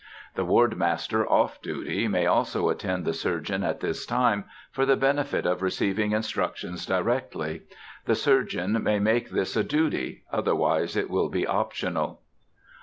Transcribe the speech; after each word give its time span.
The 0.33 0.43
ward 0.45 0.77
master 0.77 1.27
off 1.31 1.61
duty 1.61 2.07
may 2.07 2.25
also 2.25 2.69
attend 2.69 3.05
the 3.05 3.13
surgeon 3.13 3.61
at 3.63 3.81
this 3.81 4.03
time, 4.03 4.45
for 4.71 4.83
the 4.83 4.95
benefit 4.97 5.45
of 5.45 5.61
receiving 5.61 6.11
instructions 6.11 6.87
directly. 6.87 7.61
The 8.05 8.15
surgeon 8.15 8.81
may 8.81 8.97
make 8.97 9.29
this 9.29 9.55
a 9.55 9.63
duty, 9.63 10.23
otherwise 10.33 10.95
it 10.97 11.11
will 11.11 11.29
be 11.29 11.45
optional. 11.45 12.21